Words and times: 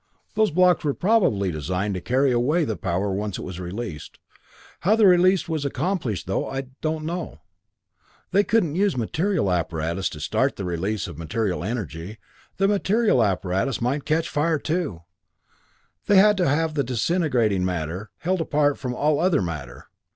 Those 0.33 0.49
blocks 0.49 0.83
were 0.83 0.95
probably 0.95 1.51
designed 1.51 1.93
to 1.93 2.01
carry 2.01 2.31
away 2.31 2.65
the 2.65 2.75
power 2.75 3.11
once 3.13 3.37
it 3.37 3.43
was 3.43 3.59
released. 3.59 4.17
How 4.79 4.95
the 4.95 5.05
release 5.05 5.47
was 5.47 5.63
accomplished, 5.63 6.25
though, 6.25 6.49
I 6.49 6.61
don't 6.81 7.05
know. 7.05 7.41
They 8.31 8.43
couldn't 8.43 8.73
use 8.73 8.97
material 8.97 9.51
apparatus 9.51 10.09
to 10.09 10.19
start 10.19 10.55
their 10.55 10.65
release 10.65 11.07
of 11.07 11.19
material 11.19 11.63
energy; 11.63 12.17
the 12.57 12.67
material 12.67 13.21
of 13.21 13.27
the 13.27 13.31
apparatus 13.33 13.79
might 13.79 14.05
'catch 14.05 14.27
fire' 14.27 14.57
too. 14.57 15.01
They 16.07 16.15
had 16.17 16.35
to 16.37 16.49
have 16.49 16.73
the 16.73 16.83
disintegrating 16.83 17.63
matter 17.63 18.09
held 18.21 18.41
apart 18.41 18.79
from 18.79 18.95
all 18.95 19.19
other 19.19 19.43
matter. 19.43 19.85